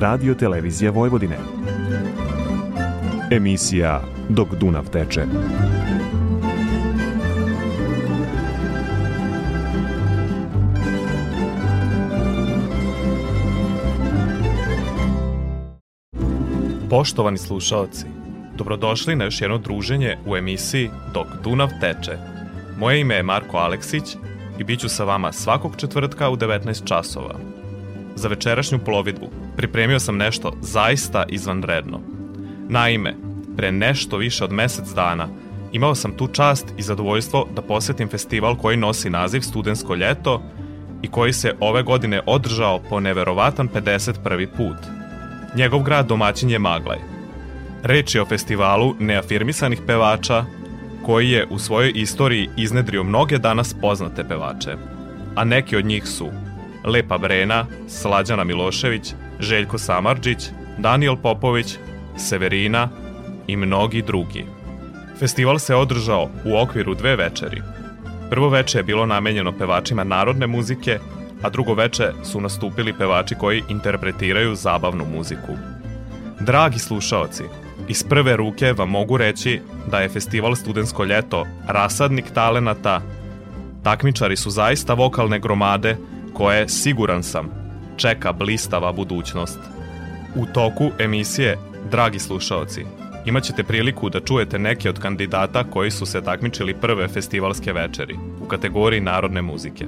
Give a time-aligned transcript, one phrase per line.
[0.00, 1.36] Radio Televizija Vojvodine.
[3.30, 5.24] Emisija Dok Dunav teče.
[16.90, 18.06] Poštovani slušaoci,
[18.56, 22.18] dobrodošli na još jedno druženje u emisiji Dok Dunav teče.
[22.78, 24.16] Moje ime je Marko Aleksić
[24.58, 27.47] i bit ću sa vama svakog četvrtka u 19 časova.
[28.18, 32.00] Za večerašnju plovidbu pripremio sam nešto zaista izvanredno.
[32.68, 33.14] Naime,
[33.56, 35.28] pre nešto više od mesec dana
[35.72, 40.42] imao sam tu čast i zadovoljstvo da posetim festival koji nosi naziv Studensko ljeto
[41.02, 44.46] i koji se ove godine održao po neverovatan 51.
[44.56, 44.76] put.
[45.56, 46.98] Njegov grad domaćin je Maglaj.
[47.82, 50.44] Reč je o festivalu neafirmisanih pevača
[51.06, 54.76] koji je u svojoj istoriji iznedrio mnoge danas poznate pevače.
[55.36, 56.28] A neki od njih su
[56.88, 60.38] Lepa Brena, Slađana Milošević, Željko Samarđić,
[60.78, 61.76] Daniel Popović,
[62.16, 62.88] Severina
[63.46, 64.44] i mnogi drugi.
[65.18, 67.62] Festival se održao u okviru dve večeri.
[68.30, 70.98] Prvo veče je bilo namenjeno pevačima narodne muzike,
[71.42, 75.56] a drugo veče su nastupili pevači koji interpretiraju zabavnu muziku.
[76.40, 77.44] Dragi slušaoci,
[77.88, 83.02] iz prve ruke vam mogu reći da je festival Studensko ljeto rasadnik talenata.
[83.82, 85.96] Takmičari su zaista vokalne gromade
[86.38, 87.48] koje, siguran sam,
[87.96, 89.58] čeka blistava budućnost.
[90.34, 91.58] U toku emisije,
[91.90, 92.84] dragi slušaoci,
[93.26, 98.46] imaćete priliku da čujete neke od kandidata koji su se takmičili prve festivalske večeri u
[98.48, 99.86] kategoriji narodne muzike.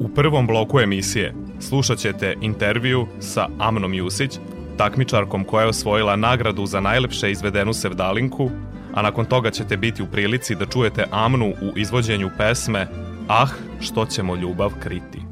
[0.00, 4.38] U prvom bloku emisije slušat ćete intervju sa Amnom Jusić,
[4.76, 8.50] takmičarkom koja je osvojila nagradu za najlepše izvedenu sevdalinku,
[8.94, 12.88] a nakon toga ćete biti u prilici da čujete Amnu u izvođenju pesme
[13.28, 13.48] Ah,
[13.80, 15.23] što ćemo ljubav kriti.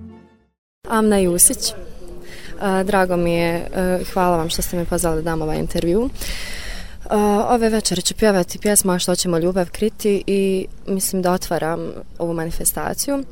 [0.93, 1.73] Amna Jusić.
[2.85, 3.67] Drago mi je,
[4.13, 6.11] hvala vam što ste me pozvali da dam ovaj intervju.
[7.49, 11.81] Ove večere ću pjevati pjesmu A što ćemo ljubav kriti i mislim da otvaram
[12.19, 13.25] ovu manifestaciju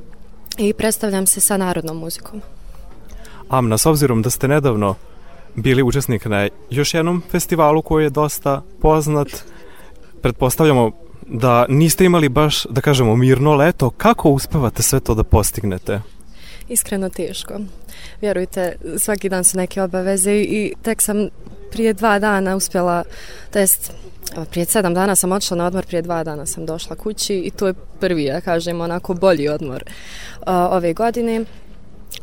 [0.59, 2.43] i predstavljam se sa narodnom muzikom.
[3.48, 4.94] Amna, s obzirom da ste nedavno
[5.54, 9.28] bili učesnik na još jednom festivalu koji je dosta poznat,
[10.22, 10.91] pretpostavljamo
[11.27, 13.91] da niste imali baš, da kažemo, mirno leto.
[13.91, 16.00] Kako uspevate sve to da postignete?
[16.70, 17.54] Iskreno teško.
[18.20, 21.28] Vjerujte, svaki dan su neke obaveze i tek sam
[21.70, 23.04] prije dva dana uspjela,
[23.50, 23.92] to jest
[24.50, 27.66] prije sedam dana sam odšla na odmor, prije dva dana sam došla kući i to
[27.66, 31.44] je prvi, ja kažem, onako bolji odmor uh, ove godine.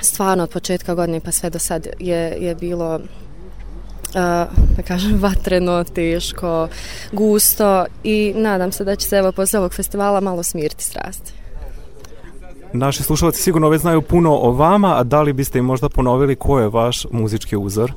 [0.02, 3.02] Stvarno od početka godine pa sve do sad je, je bilo uh,
[4.78, 6.68] da kažem vatreno, teško,
[7.12, 11.37] gusto i nadam se da će se evo posle ovog festivala malo smiriti strasti.
[12.74, 16.36] Naši slušalci sigurno već znaju puno o vama, a da li biste im možda ponovili
[16.36, 17.92] ko je vaš muzički uzor?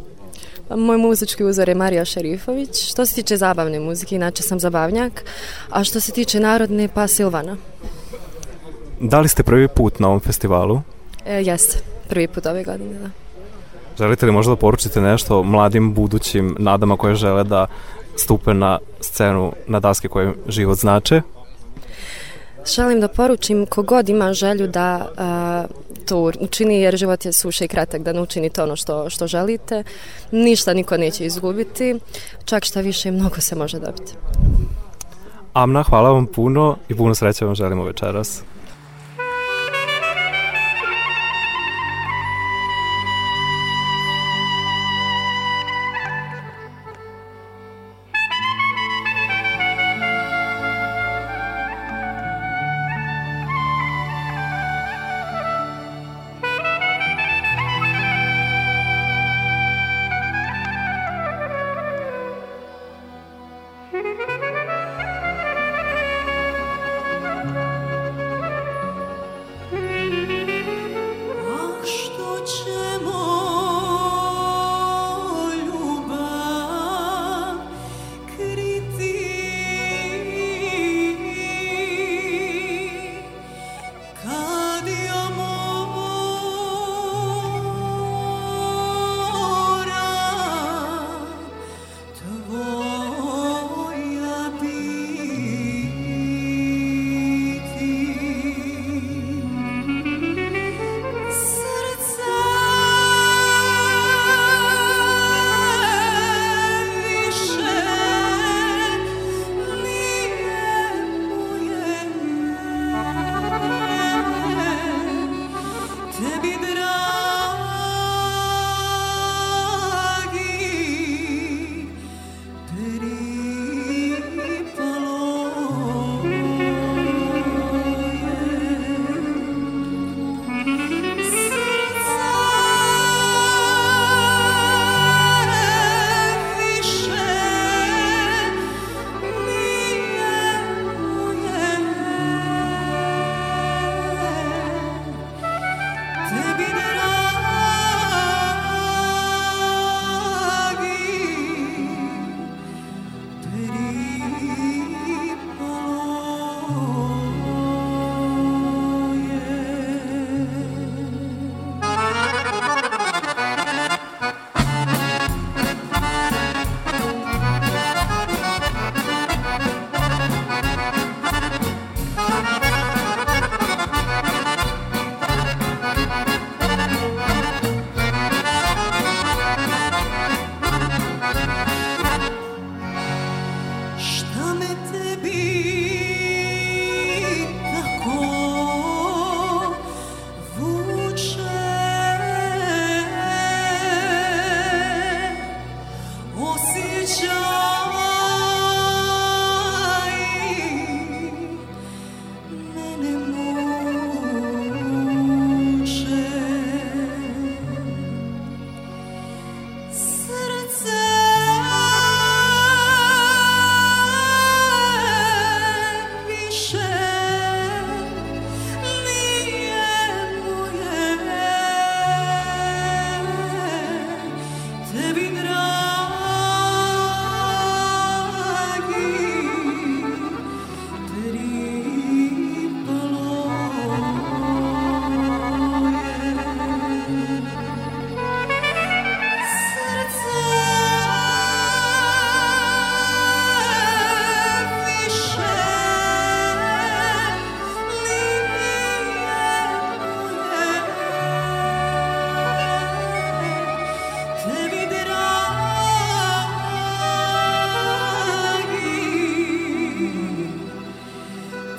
[0.76, 2.90] Moj muzički uzor je Marija Šerifović.
[2.90, 5.24] Što se tiče zabavne muzike, inače sam zabavnjak,
[5.70, 7.56] a što se tiče narodne, pa Silvana.
[9.00, 10.80] Da li ste prvi put na ovom festivalu?
[11.26, 11.78] E, jeste,
[12.08, 13.10] prvi put ove godine, da.
[13.98, 17.66] Želite li možda da poručite nešto mladim budućim nadama koje žele da
[18.16, 21.22] stupe na scenu na daske koje život znače?
[22.66, 25.64] Želim da poručim kogod ima želju da a,
[26.08, 29.84] to učini jer život je suše i kratak da ne učinite ono što, što želite.
[30.30, 32.00] Ništa niko neće izgubiti,
[32.44, 34.12] čak šta više mnogo se može dobiti.
[35.52, 38.42] Amna, hvala vam puno i puno sreće vam želimo večeras.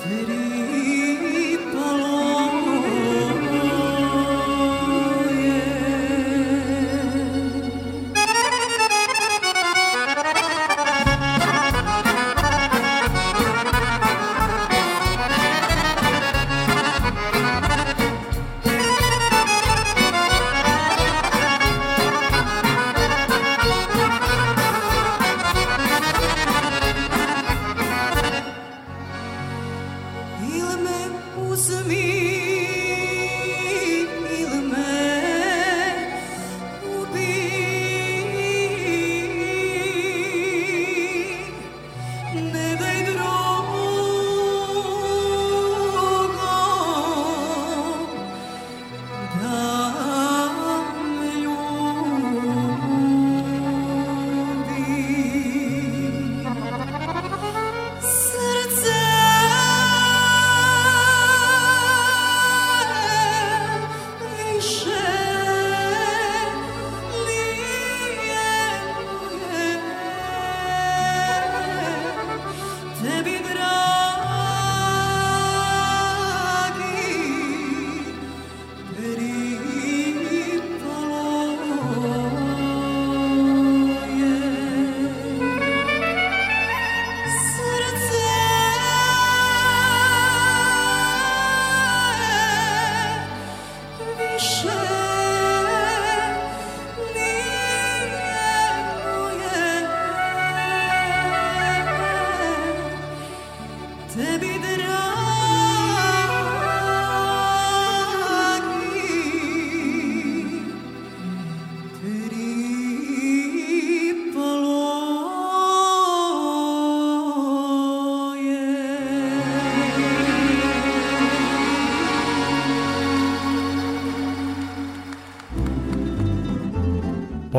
[0.04, 0.41] Video.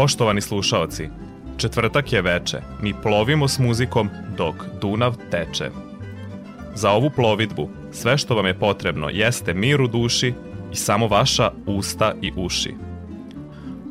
[0.03, 1.10] Poštovani slušaoci,
[1.57, 5.69] četvrtak je veče, mi plovimo s muzikom dok Dunav teče.
[6.75, 10.33] Za ovu plovidbu sve što vam je potrebno jeste mir u duši
[10.72, 12.74] i samo vaša usta i uši.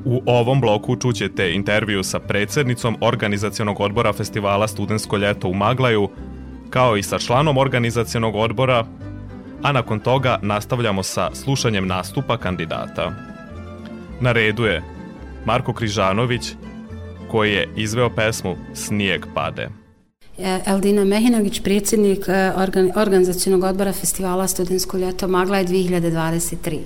[0.04, 6.09] U ovom bloku čućete intervju sa predsednicom organizacionog odbora festivala Studensko ljeto u Maglaju,
[6.71, 8.85] kao i sa članom organizacionog odbora,
[9.62, 13.12] a nakon toga nastavljamo sa slušanjem nastupa kandidata.
[14.21, 14.92] Na redu je
[15.45, 16.53] Marko Križanović,
[17.31, 19.69] koji je izveo pesmu Snijeg pade.
[20.39, 22.53] E, Eldina Mehinović, predsjednik e,
[22.97, 26.79] organizacijonog odbora festivala Studensko ljeto Magla je 2023.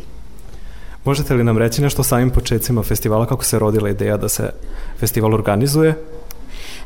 [1.04, 4.50] Možete li nam reći nešto o samim početcima festivala, kako se rodila ideja da se
[4.98, 5.94] festival organizuje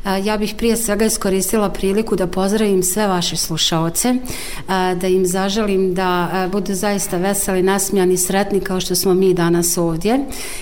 [0.05, 4.15] Ja bih prije svega iskoristila priliku da pozdravim sve vaše slušaoce,
[4.95, 10.19] da im zaželim da budu zaista veseli, nasmijani, sretni kao što smo mi danas ovdje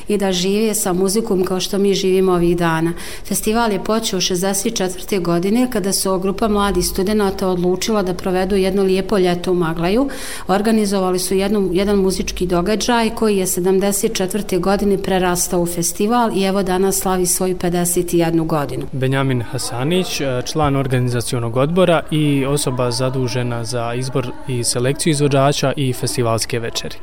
[0.07, 2.93] i da žive sa muzikom kao što mi živimo ovih dana.
[3.25, 5.21] Festival je počeo 64.
[5.21, 10.09] godine kada su grupa mladih studenta odlučila da provedu jedno lijepo ljeto u Maglaju.
[10.47, 14.59] Organizovali su jednu, jedan muzički događaj koji je 74.
[14.59, 18.45] godine prerastao u festival i evo danas slavi svoju 51.
[18.45, 18.85] godinu.
[18.91, 25.73] Benjamin Amin Hasanić, e, član organizacionog odbora i osoba zadužena za izbor i selekciju izvođača
[25.75, 26.95] i festivalske večeri.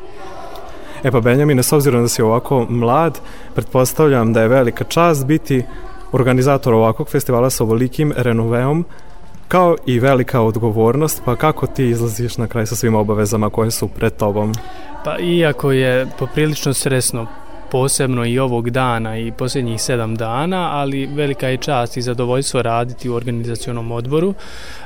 [1.05, 3.21] E pa Benjamine, s obzirom da si ovako mlad,
[3.55, 5.63] pretpostavljam da je velika čast biti
[6.13, 8.85] organizator ovakvog festivala sa ovolikim renoveom,
[9.49, 13.89] kao i velika odgovornost, pa kako ti izlaziš na kraj sa svim obavezama koje su
[13.89, 14.53] pred tobom?
[15.05, 17.27] Pa iako je poprilično sresno
[17.71, 23.09] posebno i ovog dana i posljednjih sedam dana, ali velika je čast i zadovoljstvo raditi
[23.09, 24.35] u organizacionom odboru.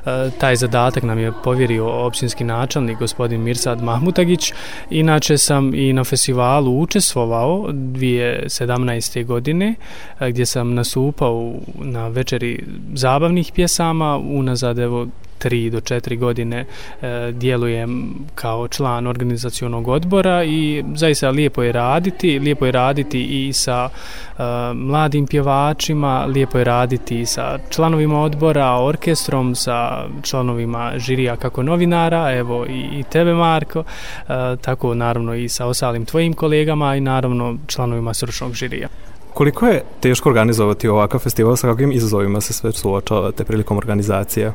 [0.06, 4.52] E, taj zadatak nam je povjerio općinski načelnik gospodin Mirsad Mahmutagić.
[4.90, 9.24] Inače sam i na festivalu učestvovao 2017.
[9.24, 9.74] godine
[10.20, 15.06] gdje sam nastupao na večeri zabavnih pjesama unazad evo
[15.40, 16.64] tri do četiri godine
[17.02, 23.52] e, djelujem kao član organizacionog odbora i zaista lijepo je raditi, lijepo je raditi i
[23.52, 24.42] sa e,
[24.74, 32.32] mladim pjevačima, lijepo je raditi i sa članovima odbora, orkestrom, sa članovima žirija kako novinara,
[32.32, 37.56] evo i, i tebe Marko, e, tako naravno i sa ostalim tvojim kolegama i naravno
[37.66, 38.88] članovima stručnog žirija.
[39.34, 44.46] Koliko je teško organizovati ovakav festival, sa kakvim izazovima se sve suočavate prilikom organizacije?
[44.46, 44.52] E,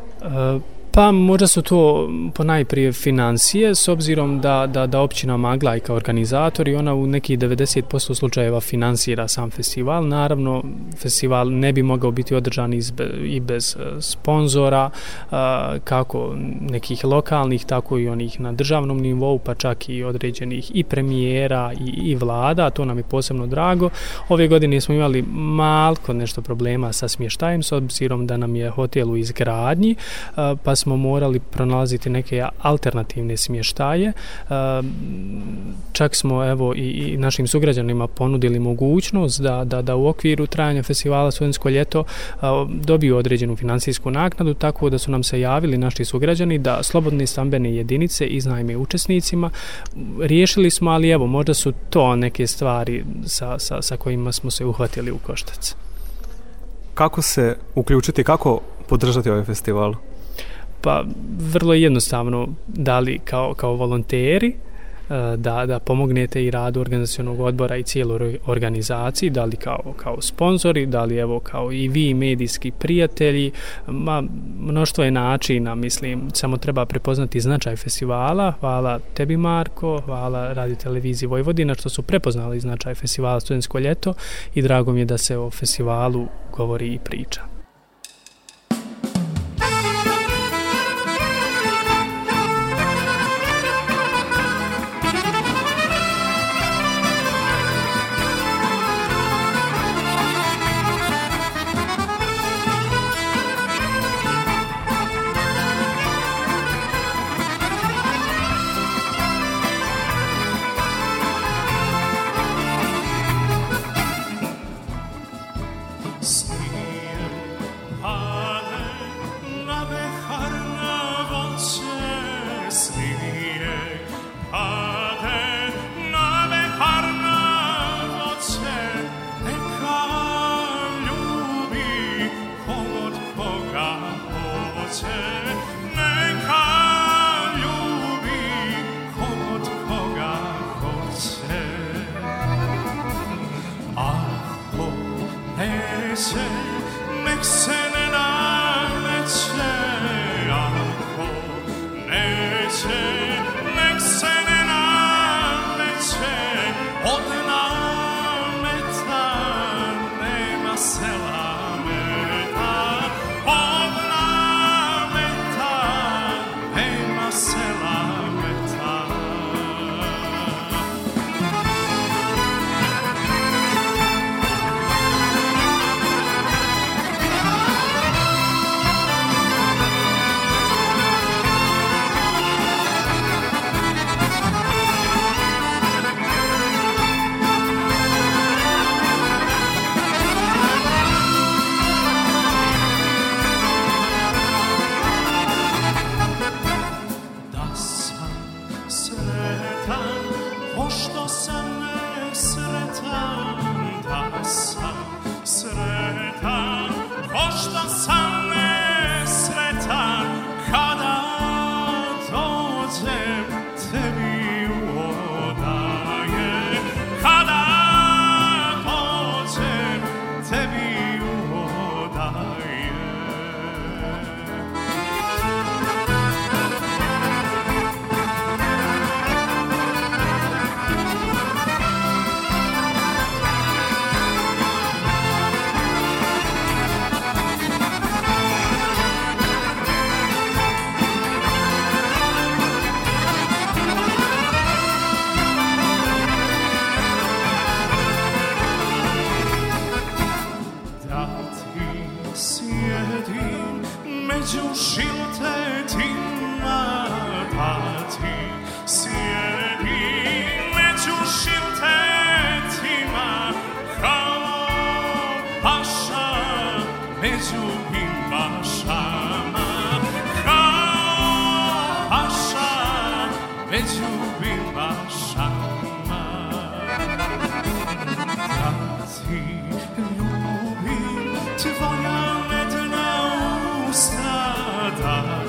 [0.96, 5.80] Pa možda su to po najprije financije, s obzirom da, da, da općina Magla i
[5.80, 10.08] kao organizator i ona u neki 90% slučajeva finansira sam festival.
[10.08, 10.64] Naravno,
[10.98, 14.90] festival ne bi mogao biti održan izbe, i bez e, sponzora,
[15.84, 21.72] kako nekih lokalnih, tako i onih na državnom nivou, pa čak i određenih i premijera
[21.80, 23.90] i, i vlada, to nam je posebno drago.
[24.30, 29.12] Ove godine smo imali malko nešto problema sa smještajem, s obzirom da nam je hotel
[29.12, 29.96] u izgradnji,
[30.64, 34.14] pa smo morali pronalaziti neke alternativne smještaje.
[35.92, 40.84] Čak smo evo i, i našim sugrađanima ponudili mogućnost da, da, da u okviru trajanja
[40.84, 42.04] festivala Studensko ljeto
[42.68, 47.76] dobiju određenu finansijsku naknadu, tako da su nam se javili naši sugrađani da slobodne stambene
[47.76, 49.50] jedinice iznajme učesnicima.
[50.22, 54.66] Riješili smo, ali evo, možda su to neke stvari sa, sa, sa kojima smo se
[54.66, 55.76] uhvatili u koštac.
[56.94, 59.94] Kako se uključiti, kako podržati ovaj festival?
[60.86, 61.04] Pa
[61.54, 67.78] vrlo jednostavno, da li kao, kao volonteri, e, da, da pomognete i radu organizacionog odbora
[67.78, 72.72] i cijeloj organizaciji, da li kao, kao sponzori, da li evo kao i vi medijski
[72.72, 73.52] prijatelji,
[73.88, 74.24] ma,
[74.60, 78.54] mnoštvo je načina, mislim, samo treba prepoznati značaj festivala.
[78.60, 84.14] Hvala tebi Marko, hvala radi televiziji Vojvodina što su prepoznali značaj festivala Studensko ljeto
[84.56, 87.55] i drago mi je da se o festivalu govori i priča.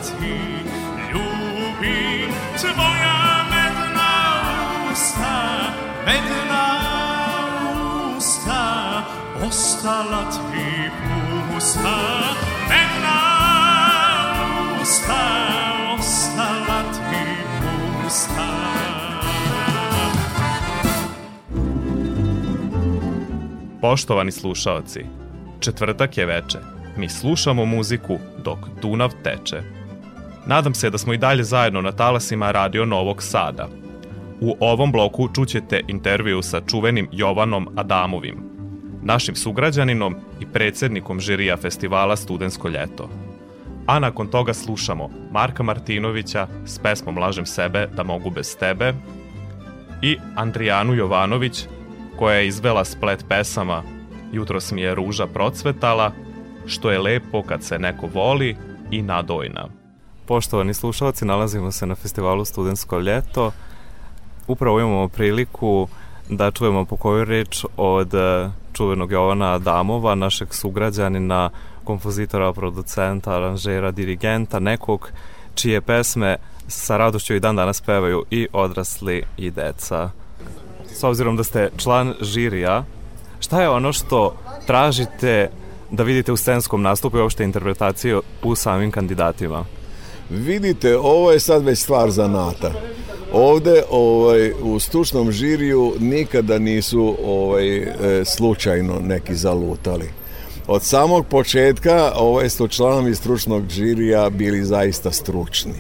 [0.02, 0.38] Ti
[1.12, 4.12] ljubim tvoja medna
[4.92, 5.36] usta
[6.06, 6.66] medna
[8.16, 9.02] usta
[9.46, 10.90] ostala ti
[11.52, 11.98] pusta
[12.68, 13.18] medna
[14.82, 15.26] usta
[15.98, 17.26] ostala ti
[17.60, 18.66] pusta
[23.80, 25.04] Poštovani slušaoci,
[25.60, 26.58] četvrtak je veče.
[26.96, 29.75] Mi slušamo muziku dok Dunav teče.
[30.46, 33.68] Nadam se da smo i dalje zajedno na talasima Radio Novog Sada.
[34.40, 38.36] U ovom bloku čućete intervju sa čuvenim Jovanom Adamovim,
[39.02, 43.10] našim sugrađaninom i predsednikom žirija festivala Studensko ljeto.
[43.86, 48.94] A nakon toga slušamo Marka Martinovića s pesmom Lažem sebe da mogu bez tebe
[50.02, 51.64] i Andrijanu Jovanović
[52.18, 53.82] koja je izvela splet pesama
[54.32, 56.12] Jutros mi je ruža procvetala,
[56.66, 58.56] što je lepo kad se neko voli
[58.90, 59.68] i nadojna.
[60.26, 63.52] Poštovani slušalci, nalazimo se na festivalu Studensko ljeto.
[64.46, 65.88] Upravo imamo priliku
[66.28, 71.50] da čujemo po koju reč od eh, čuvenog Jovana Adamova, našeg sugrađanina,
[71.84, 75.10] kompozitora, producenta, aranžera, dirigenta, nekog
[75.54, 76.36] čije pesme
[76.68, 80.10] sa radošću i dan danas pevaju i odrasli i deca.
[80.86, 82.84] S obzirom da ste član žirija,
[83.40, 84.36] šta je ono što
[84.66, 85.50] tražite
[85.90, 89.64] da vidite u scenskom nastupu i uopšte interpretaciju u samim kandidatima?
[90.30, 92.72] Vidite, ovo je sad već stvar zanata.
[93.32, 97.88] Ovde ovaj, u stručnom žiriju nikada nisu ovaj, e,
[98.24, 100.08] slučajno neki zalutali.
[100.66, 105.74] Od samog početka ovaj su članovi stručnog žirija bili zaista stručni.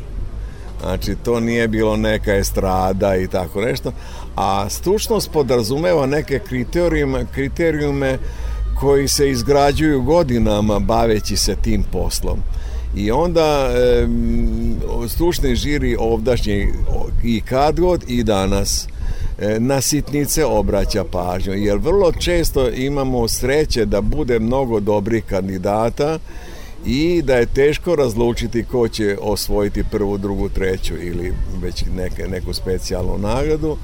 [0.80, 3.92] Znači, to nije bilo neka estrada i tako nešto,
[4.36, 8.18] a stručnost podrazumeva neke kriterijume, kriterijume
[8.80, 12.38] koji se izgrađuju godinama baveći se tim poslom.
[12.96, 14.06] I onda e,
[15.08, 16.68] stručni žiri ovdašnji
[17.24, 18.88] i kad god i danas
[19.38, 26.18] e, na sitnice obraća pažnju, jer vrlo često imamo sreće da bude mnogo dobrih kandidata
[26.86, 31.32] i da je teško razlučiti ko će osvojiti prvu, drugu, treću ili
[31.62, 33.76] već neke, neku specijalnu nagradu.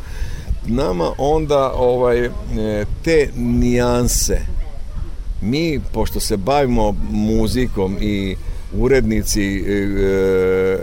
[0.66, 2.30] Nama onda ovaj, e,
[3.04, 4.40] te nijanse
[5.40, 8.36] mi, pošto se bavimo muzikom i
[8.74, 10.78] urednici e, e,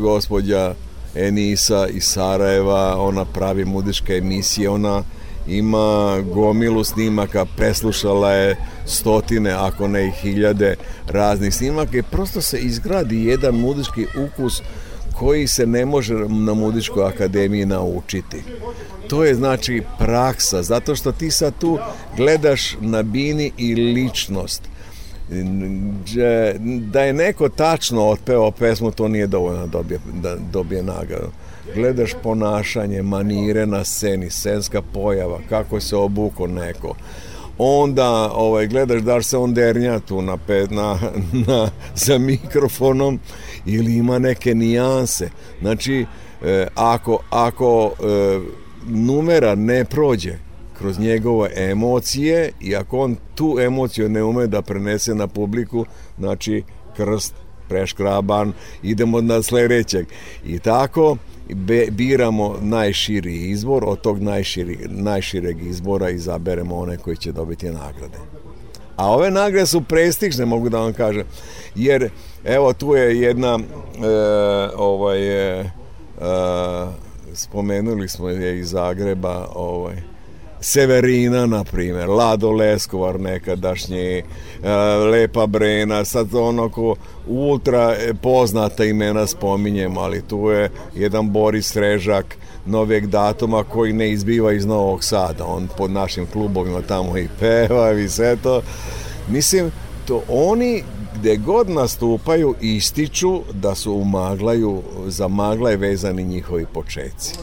[0.00, 0.74] gospođa
[1.14, 5.02] Enisa iz Sarajeva, ona pravi muzičke emisije, ona
[5.48, 8.56] ima gomilu snimaka, preslušala je
[8.86, 14.62] stotine, ako ne i hiljade raznih snimaka i prosto se izgradi jedan muzički ukus
[15.18, 18.42] koji se ne može na muzičkoj akademiji naučiti.
[19.08, 21.78] To je znači praksa, zato što ti sad tu
[22.16, 24.69] gledaš na bini i ličnost.
[26.92, 31.30] Da je neko tačno otpeo pesmu, to nije dovoljno da dobije, da dobije nagradu.
[31.74, 36.94] Gledaš ponašanje, manire na sceni, scenska pojava, kako se obuko neko
[37.62, 40.38] onda ovaj, gledaš da se on dernja tu na,
[40.70, 40.98] na,
[41.46, 43.20] na, za mikrofonom
[43.66, 45.30] ili ima neke nijanse.
[45.60, 46.06] Znači,
[46.44, 48.40] e, ako, ako e,
[48.86, 50.38] numera ne prođe
[50.80, 55.86] kroz njegove emocije i ako on tu emociju ne ume da prenese na publiku,
[56.18, 56.62] znači
[56.96, 57.34] krst
[57.68, 60.06] preškraban, idemo na sledećeg.
[60.44, 61.16] I tako
[61.54, 68.18] be, biramo najširi izbor, od tog najširi, najšireg izbora izaberemo one koji će dobiti nagrade.
[68.96, 71.24] A ove nagrade su prestižne, mogu da vam kažem,
[71.74, 72.10] jer
[72.44, 73.60] evo tu je jedna e,
[74.76, 75.20] ovaj,
[75.58, 75.64] e,
[77.34, 80.09] spomenuli smo je iz Zagreba ovaj,
[80.60, 84.24] Severina, na primjer, Lado Leskovar nekadašnji, e,
[85.10, 86.96] Lepa Brena, sad ono ko
[87.26, 94.52] ultra poznata imena spominjem, ali tu je jedan Boris Režak, novijeg datuma koji ne izbiva
[94.52, 95.44] iz Novog Sada.
[95.46, 98.62] On pod našim klubovima tamo i peva i sve to.
[99.28, 99.70] Mislim,
[100.06, 100.82] to oni
[101.14, 107.34] gde god nastupaju ističu da su u maglaju, za magla je vezani njihovi počeci.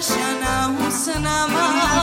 [0.00, 0.70] Krishna
[1.52, 1.99] Hum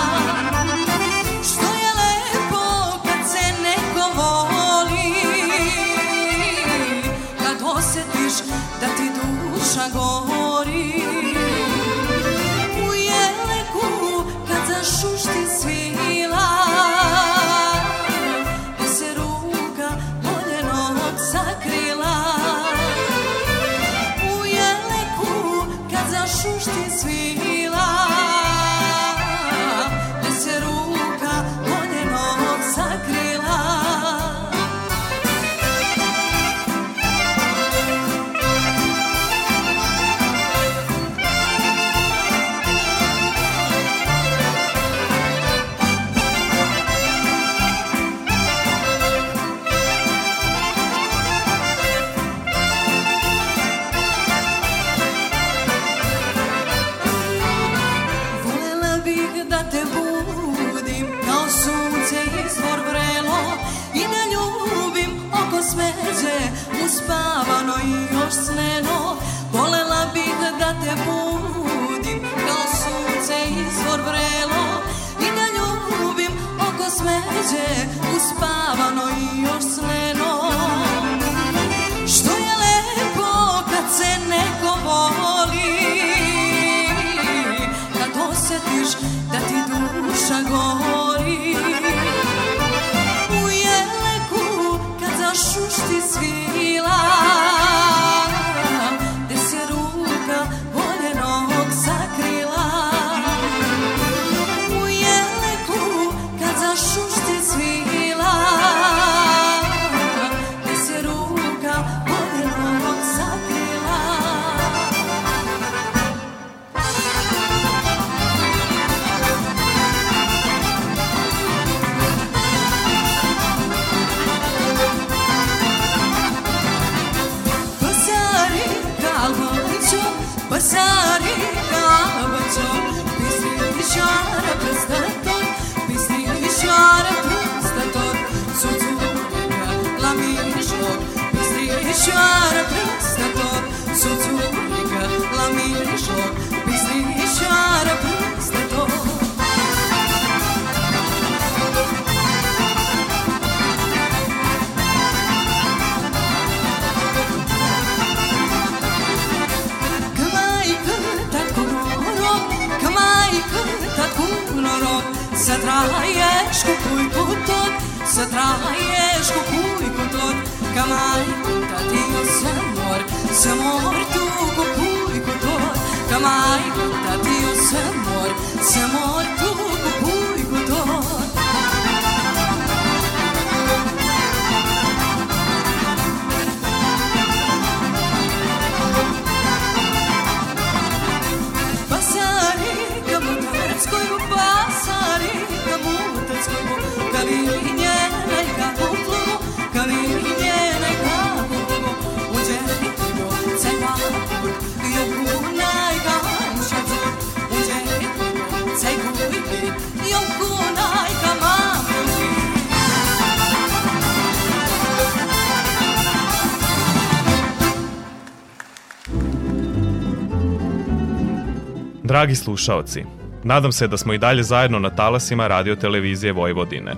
[222.28, 223.04] Dragi slušaoci,
[223.44, 226.96] nadam se da smo i dalje zajedno na talasima radio televizije Vojvodine.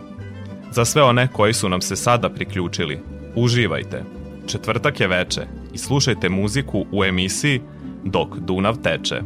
[0.71, 2.99] Za sve one koji su nam se sada priključili,
[3.35, 4.03] uživajte.
[4.47, 5.41] Četvrtak je veče
[5.73, 7.61] i slušajte muziku u emisiji
[8.03, 9.21] Dok Dunav teče.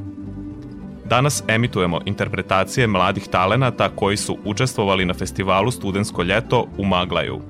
[1.05, 7.41] Danas emitujemo interpretacije mladih talenata koji su učestvovali na festivalu Studensko ljeto u Maglaju.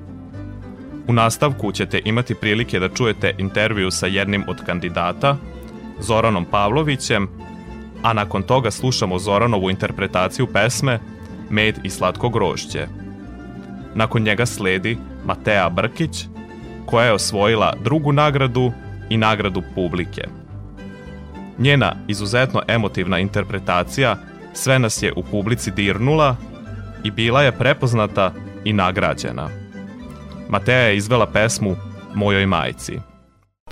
[1.08, 5.38] U nastavku ćete imati prilike da čujete intervju sa jednim od kandidata,
[6.00, 7.28] Zoranom Pavlovićem,
[8.04, 11.00] a nakon toga slušamo Zoranovu interpretaciju pesme
[11.50, 12.88] Med i slatko grožđe.
[13.96, 16.26] Nakon njega sledi Matea Brkić,
[16.86, 18.72] koja je osvojila drugu nagradu
[19.10, 20.22] i nagradu publike.
[21.58, 24.18] Njena izuzetno emotivna interpretacija
[24.54, 26.36] sve nas je u publici dirnula
[27.04, 29.50] i bila je prepoznata i nagrađena.
[30.50, 31.76] Matea je izvela pesmu
[32.16, 33.00] Mojoj majci.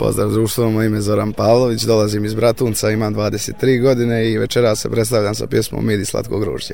[0.03, 4.79] Pozdrav društvo, moje ime je Zoran Pavlović, dolazim iz Bratunca, imam 23 godine i večeras
[4.79, 6.73] se predstavljam sa pjesmom Midi slatko grožđe.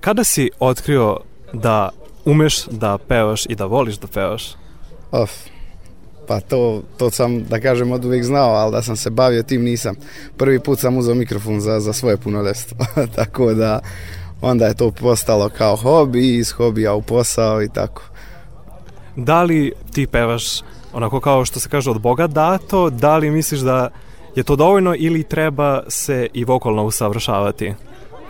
[0.00, 1.16] Kada si otkrio
[1.52, 1.88] da
[2.24, 4.54] umeš da pevaš i da voliš da pevaš?
[5.10, 5.30] Of,
[6.26, 9.62] pa to, to sam, da kažem, od uvijek znao, ali da sam se bavio tim
[9.62, 9.96] nisam.
[10.36, 12.78] Prvi put sam uzeo mikrofon za, za svoje punoljestvo,
[13.16, 13.80] tako da
[14.40, 18.02] onda je to postalo kao hobi, iz hobija u posao i tako.
[19.16, 23.60] Da li ti pevaš onako kao što se kaže od Boga dato, da li misliš
[23.60, 23.90] da
[24.34, 27.74] je to dovoljno ili treba se i vokalno usavršavati?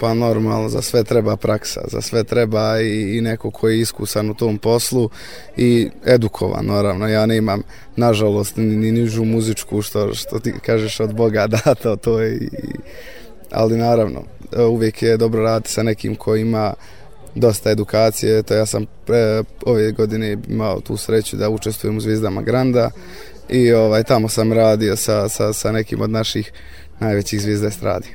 [0.01, 4.31] Pa normalno, za sve treba praksa, za sve treba i, i neko koji je iskusan
[4.31, 5.11] u tom poslu
[5.57, 7.09] i edukovan, naravno.
[7.09, 7.63] Ja nemam,
[7.97, 12.49] nažalost, ni, ni nižu muzičku, što, što ti kažeš od Boga dato, to je i,
[13.51, 14.23] ali naravno,
[14.71, 16.75] uvijek je dobro raditi sa nekim koji ima
[17.35, 22.43] dosta edukacije, to ja sam pre, ove godine imao tu sreću da učestvujem u Zvizdama
[22.43, 22.91] Granda
[23.49, 26.53] i ovaj, tamo sam radio sa, sa, sa nekim od naših
[27.01, 28.09] najvećih zvijezda estradi.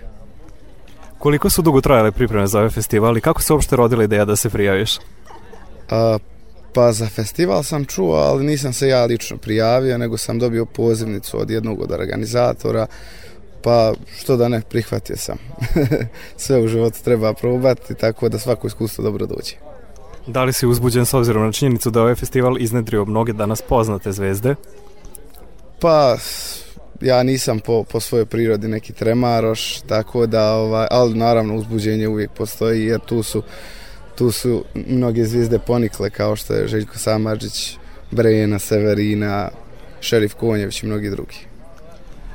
[1.20, 4.36] Koliko su dugo trajale pripreme za ovaj festival i kako se uopšte rodila ideja da
[4.36, 4.98] se prijaviš?
[5.90, 6.18] A,
[6.74, 11.42] pa za festival sam čuo, ali nisam se ja lično prijavio, nego sam dobio pozivnicu
[11.42, 12.88] od jednog od organizatora,
[13.64, 15.38] pa što da ne, prihvatio sam.
[16.38, 19.56] Sve u životu treba probati, tako da svako iskustvo dobro dođe.
[20.28, 23.62] Da li si uzbuđen s obzirom na činjenicu da je ovaj festival iznedrio mnoge danas
[23.62, 24.56] poznate zvezde?
[25.80, 26.18] Pa,
[27.02, 32.32] ja nisam po, po svojoj prirodi neki tremaroš, tako da, ovaj, ali naravno uzbuđenje uvijek
[32.32, 33.44] postoji jer tu su,
[34.16, 37.78] tu su mnoge zvijezde ponikle kao što je Željko Samadžić,
[38.12, 39.50] Brejena, Severina,
[40.00, 41.53] Šerif Konjević i mnogi drugi.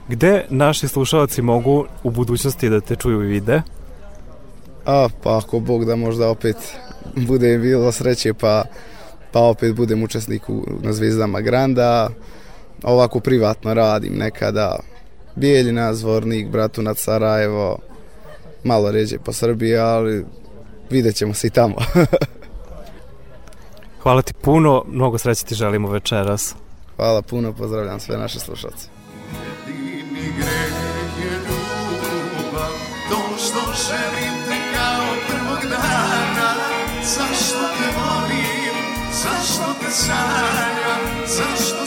[0.09, 3.63] Gde naši slušalci mogu u budućnosti da te čuju i vide?
[4.87, 6.57] A, pa ako Bog da možda opet
[7.17, 8.65] bude bilo sreće pa,
[9.33, 12.09] pa opet budem učesnik u, na Zvijezdama Granda,
[12.83, 14.79] ovako privatno radim nekada
[15.37, 17.79] Bijeljina, Zvornik, Bratunac, Sarajevo,
[18.65, 20.25] malo ređe po Srbiji, ali
[20.91, 21.77] vidjet ćemo se i tamo.
[24.03, 26.55] Hvala ti puno, mnogo sreće ti želimo večeras.
[26.97, 28.98] Hvala puno, pozdravljam sve naše slušalce.
[30.37, 30.75] Greh
[31.23, 32.73] je ljubav,
[33.11, 36.55] to što želim te kao prvog dana.
[37.03, 38.77] Zašto te volim,
[39.13, 41.78] zašto te sanjam, zašto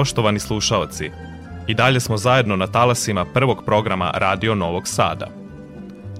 [0.00, 1.10] Poštovani slušaoci,
[1.66, 5.26] i dalje smo zajedno na talasima prvog programa Radio Novog Sada.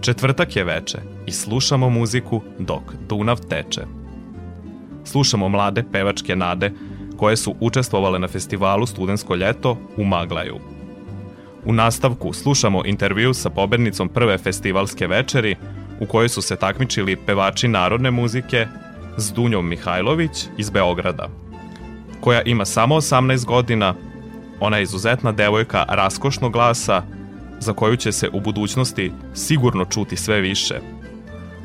[0.00, 3.80] Četvrtak je veče i slušamo muziku dok Dunav teče.
[5.04, 6.72] Slušamo mlade pevačke nade
[7.16, 10.58] koje su učestvovale na festivalu Studensko ljeto u Maglaju.
[11.64, 15.56] U nastavku slušamo intervju sa pobednicom prve festivalske večeri
[16.00, 18.66] u kojoj su se takmičili pevači narodne muzike
[19.16, 21.28] s Dunjom Mihajlović iz Beograda,
[22.20, 23.94] koja ima samo 18 godina,
[24.60, 27.02] ona je izuzetna devojka raskošnog glasa,
[27.60, 30.80] za koju će se u budućnosti sigurno čuti sve više.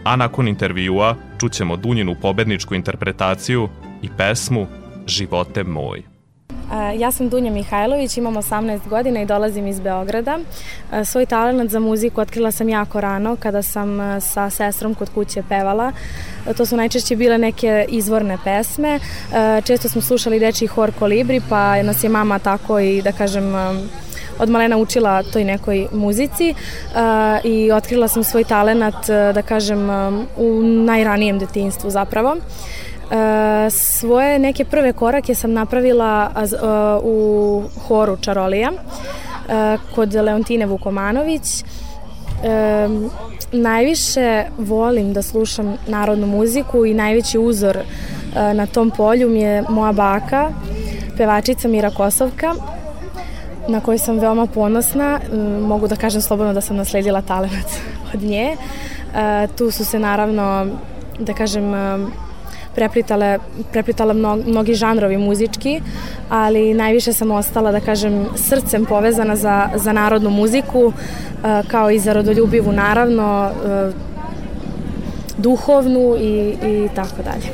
[0.04, 3.70] A nakon intervjua čućemo Dunjinu pobedničku interpretaciju
[4.02, 4.68] i pesmu
[5.08, 6.15] Živote moj.
[6.98, 10.40] Ja sam Dunja Mihajlović, imam 18 godina i dolazim iz Beograda.
[11.06, 15.92] Svoj talent za muziku otkrila sam jako rano kada sam sa sestrom kod kuće pevala.
[16.58, 19.00] To su najčešće bile neke izvorne pesme.
[19.64, 23.54] Često smo slušali dečiji hor Kolibri, pa nas je mama tako i da kažem
[24.40, 26.96] od malena učila toj nekoj muzici uh,
[27.44, 29.90] i otkrila sam svoj talenat, da kažem,
[30.38, 32.36] u najranijem detinstvu zapravo.
[32.36, 32.95] E,
[33.70, 36.32] svoje neke prve korake sam napravila
[37.04, 38.72] u horu Čarolija
[39.96, 41.64] kod Leontine Vukomanović.
[42.44, 42.88] E,
[43.52, 47.78] najviše volim da slušam narodnu muziku i najveći uzor
[48.54, 50.50] na tom polju mi je moja baka,
[51.18, 52.54] pevačica Mira Kosovka,
[53.68, 55.20] na kojoj sam veoma ponosna.
[55.62, 57.68] Mogu da kažem slobodno da sam nasledila talent
[58.14, 58.58] od nje.
[59.16, 60.68] E, tu su se naravno,
[61.20, 61.74] da kažem,
[62.76, 63.40] preplitale,
[63.72, 65.82] preplitala mno, mnogi žanrovi muzički,
[66.30, 70.94] ali najviše sam ostala, da kažem, srcem povezana za, za narodnu muziku,
[71.68, 73.52] kao i za rodoljubivu, naravno,
[75.38, 77.50] duhovnu i, i tako dalje.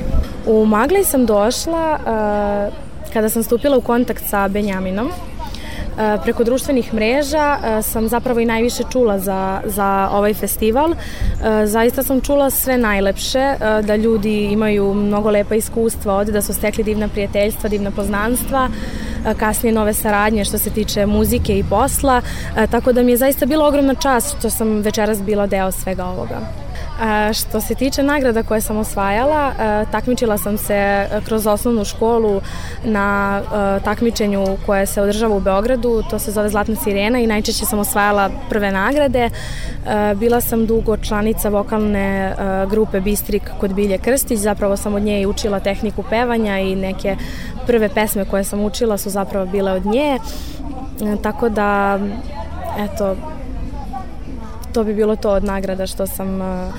[0.46, 2.00] U Maglej sam došla
[3.14, 5.31] kada sam stupila u kontakt sa Benjaminom, E,
[6.24, 10.92] preko društvenih mreža e, sam zapravo i najviše čula za, za ovaj festival.
[10.92, 10.96] E,
[11.66, 16.84] zaista sam čula sve najlepše, da ljudi imaju mnogo lepa iskustva ovde, da su stekli
[16.84, 18.70] divna prijateljstva, divna poznanstva,
[19.40, 22.22] kasnije nove saradnje što se tiče muzike i posla,
[22.72, 26.40] tako da mi je zaista bila ogromna čast što sam večeras bila deo svega ovoga.
[27.34, 29.52] Što se tiče nagrada koje sam osvajala,
[29.92, 32.42] takmičila sam se kroz osnovnu školu
[32.84, 33.42] na
[33.84, 38.30] takmičenju koje se održava u Beogradu, to se zove Zlatna sirena i najčešće sam osvajala
[38.50, 39.30] prve nagrade.
[40.16, 42.36] Bila sam dugo članica vokalne
[42.70, 47.16] grupe Bistrik kod Bilje Krstić, zapravo sam od nje i učila tehniku pevanja i neke
[47.68, 50.20] prve pesme koje sam učila su zapravo bile od nje.
[51.24, 52.00] Tako da,
[52.80, 53.16] eto,
[54.74, 56.72] to bi bilo to od nagrada što sam e,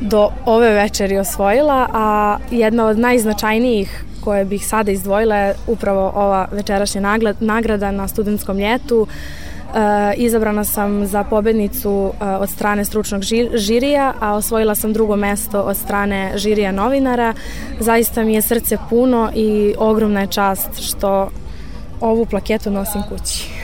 [0.00, 6.48] do ove večeri osvojila, a jedna od najznačajnijih koje bih sada izdvojila je upravo ova
[6.52, 9.06] večerašnja nagrada na studentskom ljetu.
[9.06, 13.22] E, izabrana sam za pobednicu e, od strane stručnog
[13.54, 17.34] žirija, a osvojila sam drugo mesto od strane žirija novinara.
[17.80, 21.30] Zaista mi je srce puno i ogromna je čast što
[22.00, 23.57] ovu plaketu nosim kući.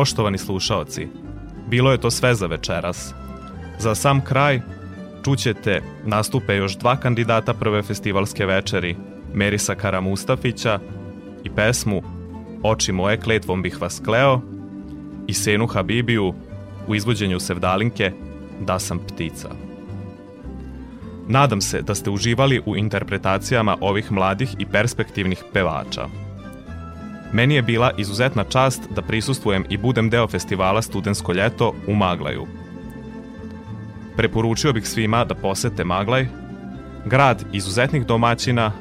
[0.00, 1.08] Poštovani slušaoci,
[1.68, 3.14] bilo je to sve za večeras.
[3.78, 4.60] Za sam kraj
[5.24, 8.96] čućete nastupe još dva kandidata prve festivalske večeri,
[9.34, 10.78] Merisa Karamustafića
[11.44, 12.02] i pesmu
[12.62, 14.40] Oči moje kletvom bih vas kleo
[15.26, 16.34] i Senu Habibiju
[16.86, 18.12] u izvođenju Sevdalinke
[18.60, 19.48] Da sam ptica.
[21.28, 26.29] Nadam se da ste uživali u interpretacijama ovih mladih i perspektivnih pevača.
[27.32, 32.46] Meni je bila izuzetna čast da prisustvujem i budem deo festivala Studensko ljeto u Maglaju.
[34.16, 36.26] Preporučio bih svima da posete Maglaj,
[37.04, 38.72] grad izuzetnih domaćina,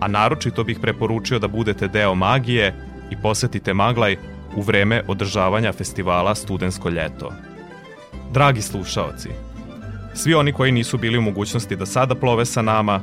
[0.00, 2.74] a naročito bih preporučio da budete deo magije
[3.10, 4.16] i posetite Maglaj
[4.56, 7.32] u vreme održavanja festivala Studensko ljeto.
[8.32, 9.28] Dragi slušaoci,
[10.14, 13.00] svi oni koji nisu bili u mogućnosti da sada plove sa nama,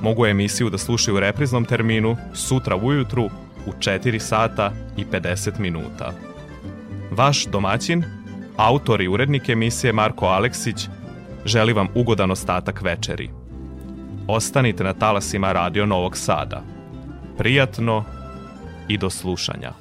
[0.00, 3.30] mogu emisiju da slušaju u repriznom terminu sutra ujutru
[3.66, 6.12] u 4 sata i 50 minuta.
[7.10, 8.04] Vaš domaćin,
[8.56, 10.88] autor i urednik emisije Marko Aleksić,
[11.44, 13.30] želi vam ugodan ostatak večeri.
[14.28, 16.62] Ostanite na talasima Radio Novog Sada.
[17.38, 18.04] Prijatno
[18.88, 19.72] i do slušanja.